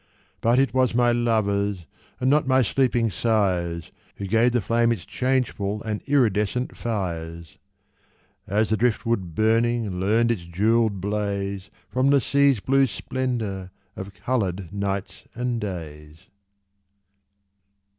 But 0.41 0.57
it 0.57 0.73
was 0.73 0.95
my 0.95 1.11
lovers, 1.11 1.85
And 2.19 2.27
not 2.27 2.47
my 2.47 2.63
sleeping 2.63 3.11
sires, 3.11 3.91
Who 4.15 4.25
gave 4.25 4.51
the 4.53 4.59
flame 4.59 4.91
its 4.91 5.05
changeful 5.05 5.83
And 5.83 6.01
iridescent 6.07 6.75
fires; 6.75 7.59
As 8.47 8.71
the 8.71 8.77
driftwood 8.77 9.35
burning 9.35 9.99
Learned 9.99 10.31
its 10.31 10.41
jewelled 10.45 11.01
blaze 11.01 11.69
From 11.87 12.09
the 12.09 12.19
sea's 12.19 12.59
blue 12.59 12.87
splendor 12.87 13.69
Of 13.95 14.15
colored 14.15 14.73
nights 14.73 15.25
and 15.35 15.61
days. 15.61 16.17